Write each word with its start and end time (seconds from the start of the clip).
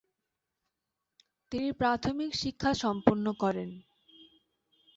তিনি 1.51 1.69
প্রাথমিক 1.71 2.31
শিক্ষা 2.35 2.71
সম্পন্ন 2.83 3.25
করেন। 3.33 3.69